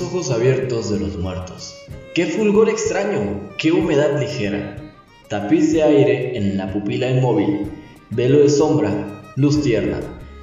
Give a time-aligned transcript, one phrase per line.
[0.00, 1.74] Ojos abiertos de los muertos.
[2.14, 3.50] ¡Qué fulgor extraño!
[3.58, 4.76] ¡Qué humedad ligera!
[5.28, 7.68] Tapiz de aire en la pupila inmóvil,
[8.10, 9.98] velo de sombra, luz tierna.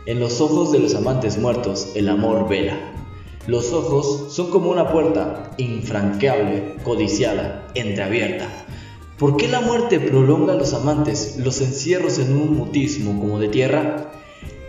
[0.08, 2.78] En los ojos de los amantes muertos el amor vela.
[3.48, 8.50] Los ojos son como una puerta, infranqueable, codiciada, entreabierta.
[9.18, 13.48] ¿Por qué la muerte prolonga a los amantes, los encierros en un mutismo como de
[13.48, 14.12] tierra?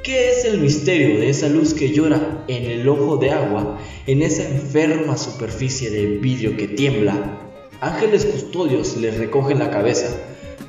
[0.07, 4.23] ¿Qué es el misterio de esa luz que llora en el ojo de agua, en
[4.23, 7.41] esa enferma superficie de vidrio que tiembla?
[7.81, 10.17] Ángeles custodios les recogen la cabeza,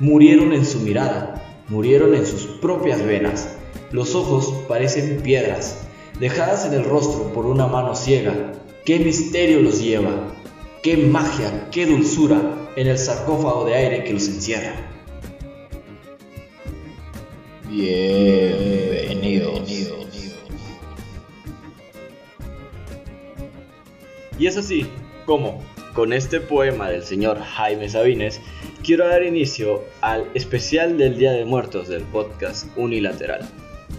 [0.00, 3.50] murieron en su mirada, murieron en sus propias venas.
[3.92, 5.82] Los ojos parecen piedras,
[6.18, 8.54] dejadas en el rostro por una mano ciega.
[8.84, 10.34] ¿Qué misterio los lleva?
[10.82, 14.97] ¿Qué magia, qué dulzura en el sarcófago de aire que los encierra?
[17.68, 19.68] Bienvenidos.
[24.38, 24.86] Y es así
[25.26, 28.40] como, con este poema del señor Jaime Sabines,
[28.82, 33.46] quiero dar inicio al especial del Día de Muertos del podcast Unilateral.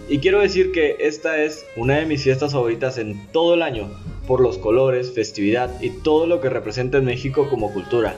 [0.08, 3.88] Y quiero decir que esta es una de mis fiestas favoritas en todo el año,
[4.26, 8.16] por los colores, festividad y todo lo que representa en México como cultura.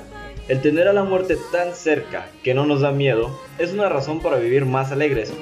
[0.48, 4.20] El tener a la muerte tan cerca que no nos da miedo es una razón
[4.20, 5.32] para vivir más alegres,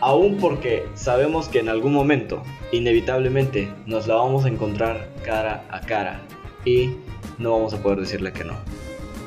[0.00, 5.80] aún porque sabemos que en algún momento, inevitablemente, nos la vamos a encontrar cara a
[5.80, 6.22] cara
[6.64, 6.90] y
[7.38, 8.54] no vamos a poder decirle que no.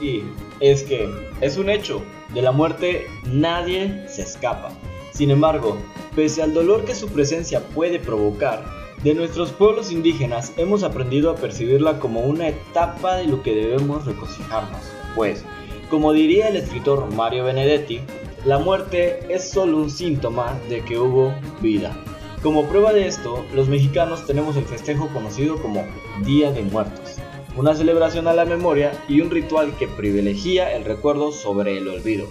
[0.02, 0.24] Y
[0.62, 1.10] es que
[1.42, 2.02] es un hecho,
[2.34, 4.72] de la muerte nadie se escapa.
[5.12, 5.78] Sin embargo,
[6.16, 8.64] pese al dolor que su presencia puede provocar,
[9.04, 14.06] de nuestros pueblos indígenas hemos aprendido a percibirla como una etapa de lo que debemos
[14.06, 15.01] regocijarnos.
[15.16, 15.44] Pues,
[15.90, 18.00] como diría el escritor Mario Benedetti,
[18.46, 21.96] la muerte es solo un síntoma de que hubo vida.
[22.42, 25.86] Como prueba de esto, los mexicanos tenemos el festejo conocido como
[26.26, 27.18] Día de Muertos,
[27.58, 32.26] una celebración a la memoria y un ritual que privilegia el recuerdo sobre el olvido.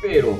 [0.00, 0.38] Pero,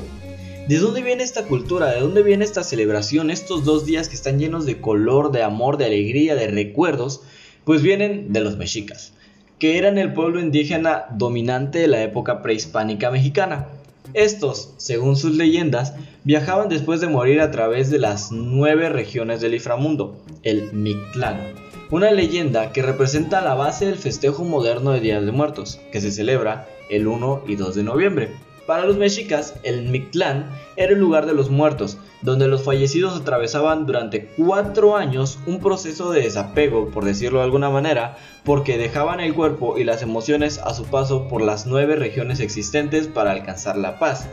[0.67, 1.91] ¿de dónde viene esta cultura?
[1.91, 3.29] ¿De dónde viene esta celebración?
[3.29, 7.21] Estos dos días que están llenos de color, de amor, de alegría, de recuerdos,
[7.65, 9.14] pues vienen de los mexicas
[9.59, 13.67] que eran el pueblo indígena dominante de la época prehispánica mexicana.
[14.13, 15.93] Estos, según sus leyendas,
[16.23, 21.53] viajaban después de morir a través de las nueve regiones del inframundo, el Mictlán,
[21.91, 26.11] una leyenda que representa la base del festejo moderno de Día de Muertos, que se
[26.11, 28.29] celebra el 1 y 2 de noviembre.
[28.65, 33.85] Para los mexicas, el Mictlán era el lugar de los muertos, donde los fallecidos atravesaban
[33.85, 39.35] durante cuatro años un proceso de desapego, por decirlo de alguna manera, porque dejaban el
[39.35, 43.99] cuerpo y las emociones a su paso por las nueve regiones existentes para alcanzar la
[43.99, 44.27] paz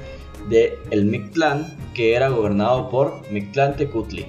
[0.49, 4.25] de el Mictlán, que era gobernado por Mictlán Tecutli.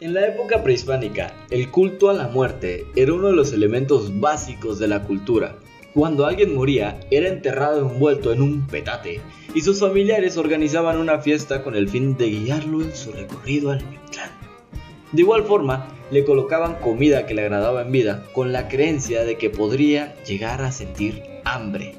[0.00, 4.78] En la época prehispánica, el culto a la muerte era uno de los elementos básicos
[4.78, 5.56] de la cultura,
[5.94, 9.20] cuando alguien moría, era enterrado envuelto en un petate
[9.54, 13.84] y sus familiares organizaban una fiesta con el fin de guiarlo en su recorrido al
[13.88, 14.30] Mictlán.
[15.12, 19.38] De igual forma, le colocaban comida que le agradaba en vida con la creencia de
[19.38, 21.94] que podría llegar a sentir hambre.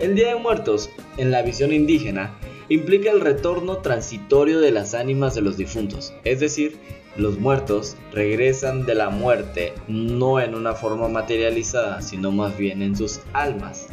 [0.00, 5.34] El Día de Muertos, en la visión indígena, implica el retorno transitorio de las ánimas
[5.34, 6.76] de los difuntos, es decir,
[7.18, 12.96] los muertos regresan de la muerte no en una forma materializada, sino más bien en
[12.96, 13.88] sus almas.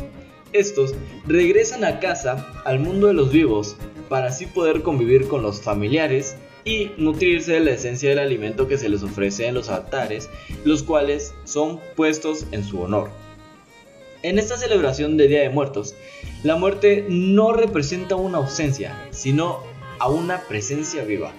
[0.53, 0.93] Estos
[1.27, 3.75] regresan a casa, al mundo de los vivos,
[4.07, 8.77] para así poder convivir con los familiares y nutrirse de la esencia del alimento que
[8.77, 10.29] se les ofrece en los altares,
[10.63, 13.09] los cuales son puestos en su honor.
[14.21, 15.95] En esta celebración de Día de Muertos,
[16.43, 19.59] la muerte no representa una ausencia, sino
[19.99, 21.33] a una presencia viva.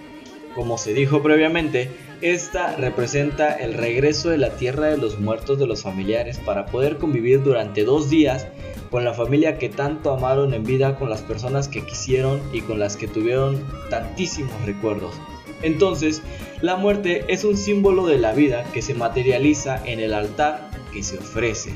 [0.57, 5.67] Como se dijo previamente, esta representa el regreso de la tierra de los muertos de
[5.67, 8.47] los familiares para poder convivir durante dos días
[8.89, 12.79] con la familia que tanto amaron en vida, con las personas que quisieron y con
[12.79, 15.13] las que tuvieron tantísimos recuerdos.
[15.61, 16.23] Entonces,
[16.61, 21.03] la muerte es un símbolo de la vida que se materializa en el altar que
[21.03, 21.71] se ofrece.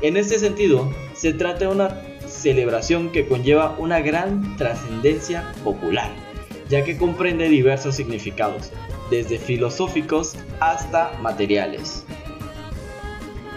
[0.00, 6.31] En este sentido, se trata de una celebración que conlleva una gran trascendencia popular
[6.72, 8.70] ya que comprende diversos significados,
[9.10, 12.06] desde filosóficos hasta materiales.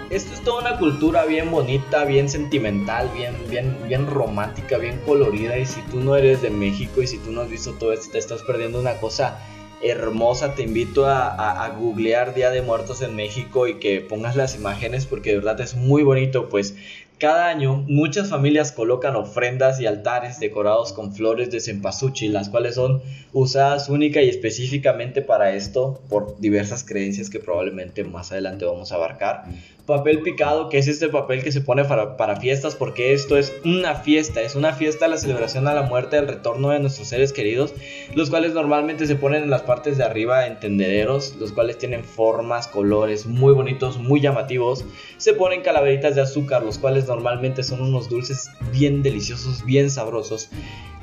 [0.09, 5.57] Esto es toda una cultura bien bonita, bien sentimental, bien, bien, bien romántica, bien colorida.
[5.57, 8.11] Y si tú no eres de México y si tú no has visto todo esto,
[8.11, 9.39] te estás perdiendo una cosa
[9.81, 10.53] hermosa.
[10.53, 15.05] Te invito a, a, googlear Día de Muertos en México y que pongas las imágenes
[15.05, 16.49] porque de verdad es muy bonito.
[16.49, 16.75] Pues
[17.17, 22.75] Cada año muchas familias colocan ofrendas y altares decorados con flores de cempasúchil, las cuales
[22.75, 23.01] son
[23.31, 28.95] usadas única y específicamente para esto por diversas creencias que probablemente más adelante vamos a
[28.95, 29.45] abarcar.
[29.85, 33.53] Papel picado, que es este papel que se pone para, para fiestas, porque esto es
[33.63, 37.31] una fiesta, es una fiesta la celebración a la muerte, el retorno de nuestros seres
[37.31, 37.75] queridos,
[38.15, 42.03] los cuales normalmente se ponen en las partes de arriba en tendederos, los cuales tienen
[42.03, 44.85] formas, colores muy bonitos, muy llamativos.
[45.17, 50.49] Se ponen calaveritas de azúcar, los cuales normalmente son unos dulces bien deliciosos, bien sabrosos,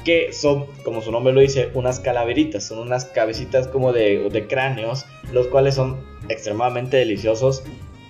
[0.04, 4.46] que son, como su nombre lo dice, unas calaveritas, son unas cabecitas como de, de
[4.48, 7.62] cráneos, los cuales son extremadamente deliciosos.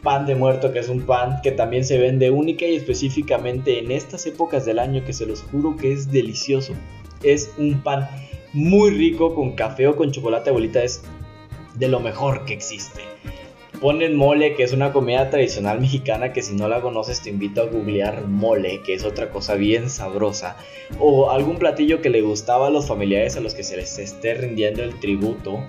[0.03, 3.91] Pan de muerto, que es un pan que también se vende única y específicamente en
[3.91, 6.75] estas épocas del año, que se los juro que es delicioso.
[7.23, 8.09] Es un pan
[8.53, 11.03] muy rico con café o con chocolate abuelita, es
[11.75, 13.03] de lo mejor que existe
[13.83, 17.63] ponen mole, que es una comida tradicional mexicana que si no la conoces te invito
[17.63, 20.57] a googlear mole, que es otra cosa bien sabrosa,
[21.01, 24.35] o algún platillo que le gustaba a los familiares a los que se les esté
[24.35, 25.67] rindiendo el tributo.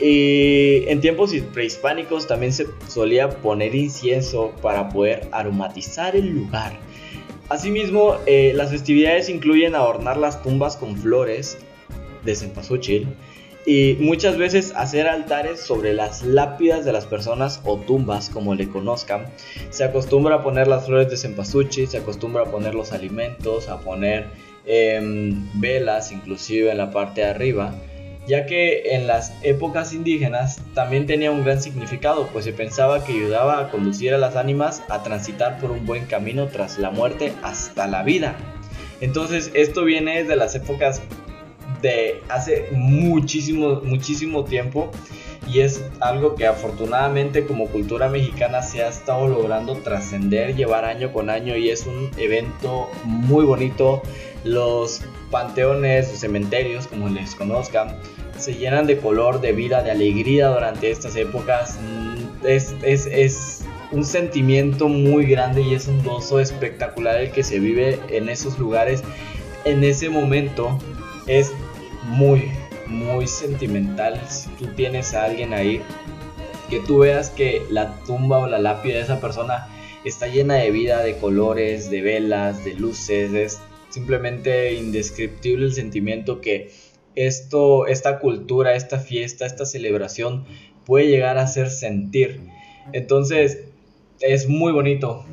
[0.00, 6.78] Y en tiempos prehispánicos también se solía poner incienso para poder aromatizar el lugar.
[7.48, 11.58] Asimismo, eh, las festividades incluyen adornar las tumbas con flores
[12.24, 13.08] de cempasúchil,
[13.68, 18.66] y muchas veces hacer altares sobre las lápidas de las personas o tumbas, como le
[18.66, 19.26] conozcan.
[19.68, 23.78] Se acostumbra a poner las flores de cempasúchil, se acostumbra a poner los alimentos, a
[23.80, 24.28] poner
[24.64, 27.74] em, velas, inclusive en la parte de arriba,
[28.28, 33.14] ya que en las épocas indígenas también tenía un gran significado, pues se pensaba que
[33.14, 37.32] ayudaba a conducir a las ánimas a transitar por un buen camino tras la muerte
[37.42, 38.36] hasta la vida.
[39.00, 41.00] Entonces esto viene de las épocas
[41.80, 44.90] de hace muchísimo, muchísimo tiempo
[45.48, 51.12] y es algo que afortunadamente como cultura mexicana se ha estado logrando trascender, llevar año
[51.12, 54.02] con año y es un evento muy bonito.
[54.44, 57.96] Los panteones, los cementerios, como les conozcan,
[58.38, 61.78] se llenan de color, de vida, de alegría durante estas épocas.
[61.82, 67.42] Mm, es, es, es un sentimiento muy grande y es un gozo espectacular el que
[67.42, 69.02] se vive en esos lugares
[69.64, 70.78] en ese momento
[71.26, 71.52] es
[72.04, 72.50] muy,
[72.88, 74.20] muy sentimental.
[74.28, 75.80] Si tú tienes a alguien ahí,
[76.68, 79.68] que tú veas que la tumba o la lápida de esa persona
[80.04, 83.32] está llena de vida, de colores, de velas, de luces.
[83.32, 86.70] Es simplemente indescriptible el sentimiento que
[87.14, 90.44] esto, esta cultura, esta fiesta, esta celebración
[90.84, 92.40] puede llegar a hacer sentir.
[92.92, 93.64] Entonces,
[94.20, 95.24] es muy bonito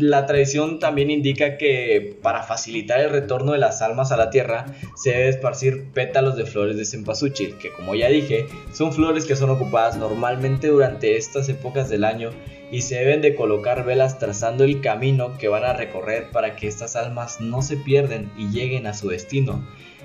[0.00, 4.66] la tradición también indica que para facilitar el retorno de las almas a la tierra
[4.96, 9.36] se debe esparcir pétalos de flores de cempasúchil, que como ya dije, son flores que
[9.36, 12.30] son ocupadas normalmente durante estas épocas del año
[12.72, 16.68] y se deben de colocar velas trazando el camino que van a recorrer para que
[16.68, 19.64] estas almas no se pierden y lleguen a su destino.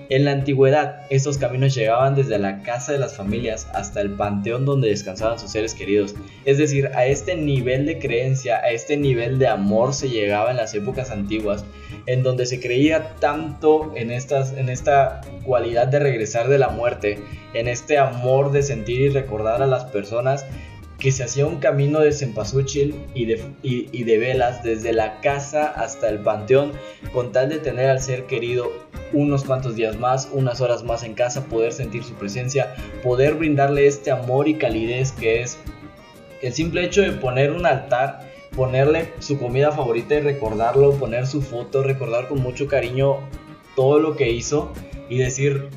[0.09, 4.65] En la antigüedad, estos caminos llegaban desde la casa de las familias hasta el panteón
[4.65, 6.15] donde descansaban sus seres queridos.
[6.45, 10.57] Es decir, a este nivel de creencia, a este nivel de amor se llegaba en
[10.57, 11.65] las épocas antiguas,
[12.05, 17.19] en donde se creía tanto en, esta cualidad de regresar de la muerte,
[17.53, 20.45] en este amor de sentir y recordar a las personas
[21.05, 25.67] que se hacía un camino de cempasúchil y de, y de velas desde la casa
[25.67, 26.71] hasta el panteón
[27.13, 28.71] con tal de tener al ser querido
[29.13, 33.85] unos cuantos días más, unas horas más en casa, poder sentir su presencia, poder brindarle
[33.85, 35.59] este amor y calidez que es
[36.41, 41.43] el simple hecho de poner un altar, ponerle su comida favorita y recordarlo, poner su
[41.43, 43.17] foto, recordar con mucho cariño
[43.75, 44.73] todo lo que hizo
[45.07, 45.69] y decir,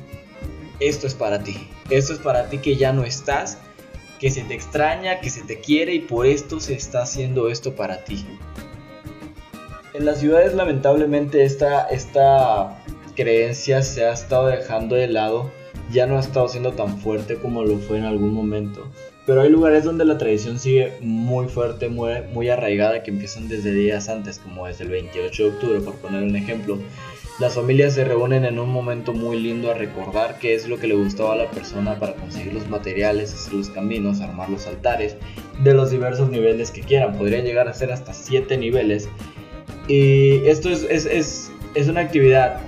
[0.79, 3.59] esto es para ti, esto es para ti que ya no estás,
[4.19, 7.75] que se te extraña, que se te quiere y por esto se está haciendo esto
[7.75, 8.25] para ti.
[9.93, 12.83] En las ciudades lamentablemente esta, esta
[13.15, 15.51] creencia se ha estado dejando de lado,
[15.91, 18.87] ya no ha estado siendo tan fuerte como lo fue en algún momento.
[19.29, 24.09] Pero hay lugares donde la tradición sigue muy fuerte, muy, arraigada, que empiezan desde días
[24.09, 26.79] antes, como desde el 28 de octubre, por poner un ejemplo.
[27.39, 30.87] Las familias se reúnen en un momento muy lindo a recordar qué es lo que
[30.87, 35.15] le gustaba a la persona para conseguir los materiales, hacer los caminos, armar los altares,
[35.63, 37.15] de los diversos niveles que quieran.
[37.15, 39.09] Podrían llegar a ser hasta 7 niveles.
[39.87, 42.61] Y esto es, es, es, es una actividad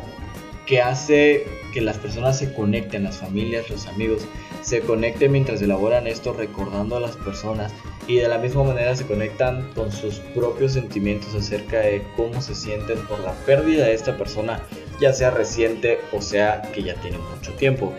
[0.68, 4.22] que hace que las personas se conecten, las familias, los amigos,
[4.62, 7.74] se conecten mientras elaboran esto recordando a las personas
[8.08, 12.56] y de la misma manera se conectan con sus propios sentimientos acerca de cómo se
[12.56, 14.62] sienten por la pérdida de esta persona,
[15.00, 17.94] ya sea reciente o sea que ya tiene mucho tiempo.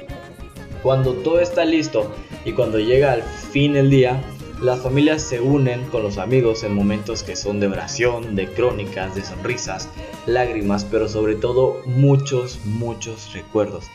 [0.83, 2.13] Cuando todo está listo
[2.45, 4.21] y cuando llega al fin el día,
[4.63, 9.13] Las familias se unen con los amigos en momentos que son de oración, de crónicas,
[9.17, 9.89] de sonrisas,
[10.25, 13.87] lágrimas, pero sobre todo muchos, muchos recuerdos.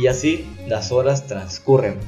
[0.00, 1.98] Y así las horas transcurren.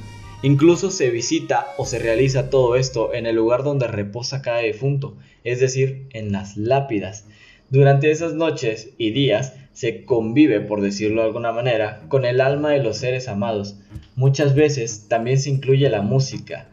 [0.42, 5.16] Incluso se visita o se realiza todo esto en el lugar donde reposa cada difunto,
[5.44, 7.25] es decir, en las lápidas.
[7.70, 12.70] Durante esas noches y días se convive, por decirlo de alguna manera, con el alma
[12.70, 13.76] de los seres amados.
[14.16, 16.66] Muchas veces también se incluye la música,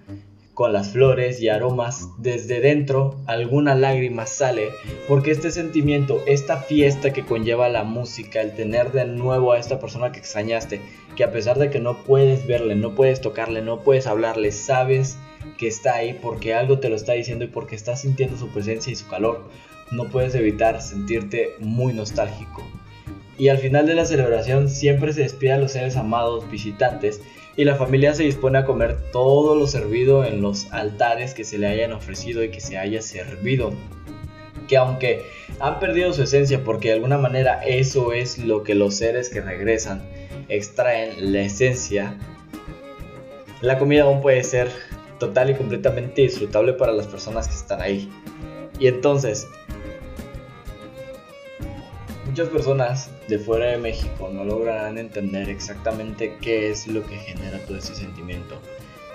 [0.55, 4.69] con las flores y aromas, desde dentro alguna lágrima sale,
[5.05, 9.79] porque este sentimiento, esta fiesta que conlleva la música, el tener de nuevo a esta
[9.79, 10.79] persona que extrañaste,
[11.17, 15.17] que a pesar de que no puedes verle, no puedes tocarle, no puedes hablarle, sabes
[15.57, 18.93] que está ahí porque algo te lo está diciendo y porque estás sintiendo su presencia
[18.93, 19.43] y su calor,
[19.91, 22.63] no puedes evitar sentirte muy nostálgico.
[23.37, 27.19] Y al final de la celebración siempre se despide a los seres amados visitantes
[27.57, 31.57] y la familia se dispone a comer todo lo servido en los altares que se
[31.57, 33.73] le hayan ofrecido y que se haya servido.
[34.67, 35.25] Que aunque
[35.59, 39.41] han perdido su esencia porque de alguna manera eso es lo que los seres que
[39.41, 40.01] regresan
[40.49, 42.17] extraen la esencia,
[43.61, 44.69] la comida aún puede ser
[45.19, 48.09] total y completamente disfrutable para las personas que están ahí.
[48.79, 49.47] Y entonces,
[52.35, 57.59] muchas personas de fuera de México no lograrán entender exactamente qué es lo que genera
[57.59, 58.59] todo ese sentimiento.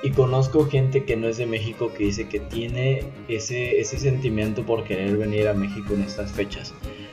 [0.02, 4.64] Y conozco gente que no es de México que dice que tiene ese, ese sentimiento
[4.64, 6.72] por querer venir a México en estas fechas.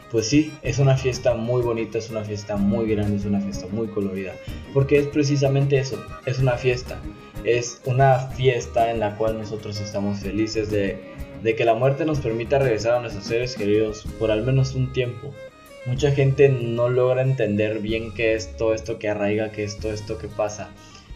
[0.09, 3.67] Pues sí, es una fiesta muy bonita, es una fiesta muy grande, es una fiesta
[3.69, 4.31] muy colorida.
[4.73, 7.01] Porque es precisamente eso, es una fiesta.
[7.43, 10.97] Es una fiesta en la cual nosotros estamos felices de,
[11.43, 14.93] de que la muerte nos permita regresar a nuestros seres queridos por al menos un
[14.93, 15.33] tiempo
[15.87, 19.93] mucha gente no logra entender bien qué es todo esto que arraiga, qué es todo
[19.93, 20.69] esto que pasa.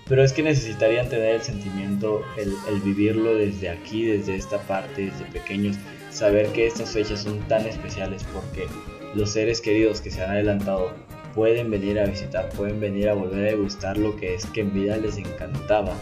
[0.07, 5.25] Pero es que necesitarían tener el sentimiento, el, vivirlo desde aquí, desde esta parte, desde
[5.25, 5.77] pequeños,
[6.09, 8.65] saber que estas fechas son tan especiales porque
[9.13, 10.93] los seres queridos que se han adelantado
[11.35, 14.73] pueden venir a visitar, pueden venir a volver a degustar lo que es que en
[14.73, 15.93] vida les encantaba.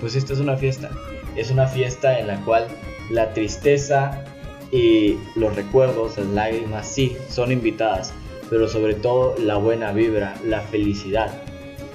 [0.00, 0.90] Pues esta es una fiesta,
[1.36, 2.66] es una fiesta en la cual
[3.10, 4.24] la tristeza
[4.70, 8.12] y los recuerdos, las lágrimas, sí, son invitadas,
[8.50, 11.42] pero sobre todo la buena vibra, la felicidad,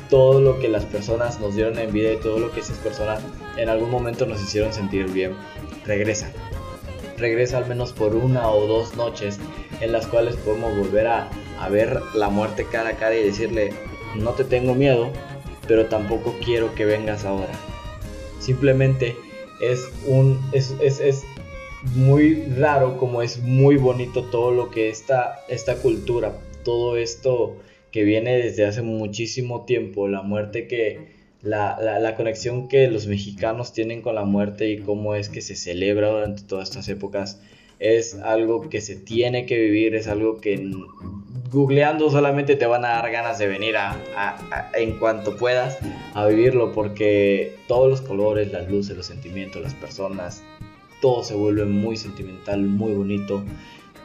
[0.09, 3.21] todo lo que las personas nos dieron en vida y todo lo que esas personas
[3.57, 5.35] en algún momento nos hicieron sentir bien,
[5.85, 6.31] regresa.
[7.17, 9.39] Regresa al menos por una o dos noches
[9.79, 11.29] en las cuales podemos volver a,
[11.69, 13.71] ver la muerte cara a cara y decirle,
[14.15, 15.11] no te tengo miedo,
[15.67, 17.53] pero tampoco quiero que vengas ahora.
[18.39, 19.15] Simplemente
[19.61, 21.23] es un es, es,
[21.95, 26.33] muy raro como es muy bonito todo lo que esta, esta cultura,
[26.63, 27.57] todo esto
[27.91, 33.73] que viene desde hace muchísimo tiempo, la muerte que, la, la, conexión que los mexicanos
[33.73, 37.41] tienen con la muerte y cómo es que se celebra durante todas estas épocas,
[37.79, 40.71] es algo que se tiene que vivir, es algo que
[41.51, 45.79] googleando solamente te van a dar ganas de venir a, en cuanto puedas
[46.13, 50.43] a vivirlo porque todos los colores, las luces, los sentimientos, las personas,
[51.01, 53.43] todo se vuelve muy sentimental, muy bonito,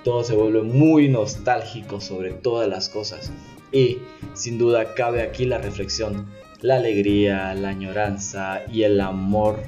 [0.02, 3.30] todo se vuelve muy nostálgico sobre todas las cosas.
[3.70, 3.98] Y
[4.34, 6.26] sin duda cabe aquí la reflexión,
[6.62, 9.60] la alegría, la añoranza y el amor,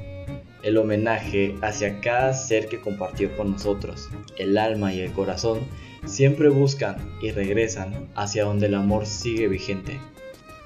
[0.63, 4.09] el homenaje hacia cada ser que compartió con nosotros.
[4.39, 5.61] El alma y el corazón
[6.07, 10.01] siempre buscan y regresan hacia donde el amor sigue vigente,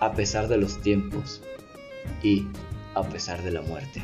[0.00, 1.42] a pesar de los tiempos
[2.22, 2.46] y
[2.94, 4.02] a pesar de la muerte.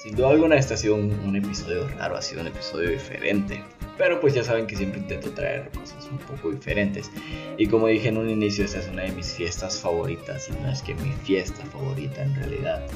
[0.00, 3.64] Sin duda alguna este ha sido un, episodio raro, ha sido un episodio diferente.
[3.96, 7.10] Pero pues ya saben que siempre intento traer cosas un poco diferentes.
[7.56, 10.48] Y como dije en un inicio, esta es una de mis fiestas favoritas.
[10.50, 12.86] Y no es que mi fiesta favorita en realidad.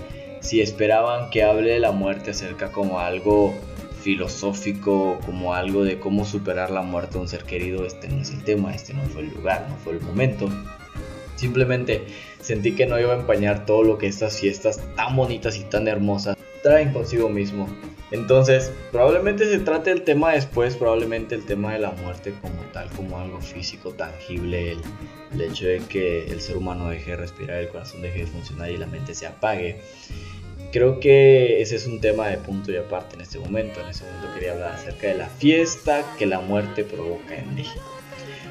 [0.42, 3.52] Si esperaban que hable de la muerte acerca como algo
[4.00, 8.30] filosófico, como algo de cómo superar la muerte de un ser querido, este no es
[8.30, 10.48] el tema, este no fue el lugar, no fue el momento.
[11.34, 12.06] Simplemente
[12.40, 15.88] sentí que no iba a empañar todo lo que estas fiestas tan bonitas y tan
[15.88, 17.68] hermosas traen consigo mismo.
[18.10, 22.90] Entonces, probablemente se trate el tema después, probablemente el tema de la muerte como tal,
[22.90, 27.68] como algo físico, tangible, el, hecho de que el ser humano deje de respirar, el
[27.68, 29.80] corazón deje de funcionar y la mente se apague.
[30.72, 33.80] Creo que ese es un tema de punto y aparte en este momento.
[33.80, 37.82] En este momento quería hablar acerca de la fiesta que la muerte provoca en México.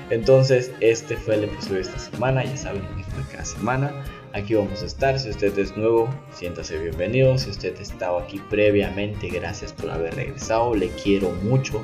[0.09, 2.43] Entonces, este fue el episodio de esta semana.
[2.43, 4.03] Ya saben que fue cada semana.
[4.33, 5.19] Aquí vamos a estar.
[5.19, 7.37] Si usted es nuevo, siéntase bienvenido.
[7.37, 10.73] Si usted estaba aquí previamente, gracias por haber regresado.
[10.73, 11.81] Le quiero mucho.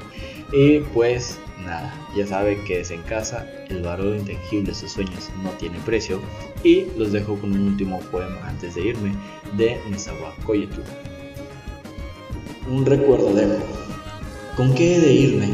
[0.53, 3.45] Y pues nada, ya sabe que es en casa.
[3.67, 6.21] El valor intangible de sus sueños no tiene precio.
[6.63, 9.11] Y los dejo con un último poema antes de irme
[9.57, 10.81] de Nezahualcóyotl.
[12.69, 13.57] un recuerdo dejo.
[14.55, 15.49] ¿Con qué he de irme?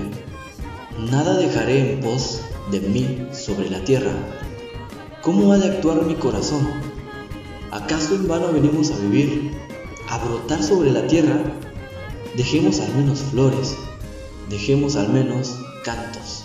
[1.09, 4.11] Nada dejaré en pos de mí sobre la tierra.
[5.23, 6.67] ¿Cómo ha de actuar mi corazón?
[7.73, 9.51] ¿Acaso en vano venimos a vivir,
[10.07, 11.41] a brotar sobre la tierra?
[12.37, 13.75] Dejemos al menos flores,
[14.47, 16.43] dejemos al menos cantos.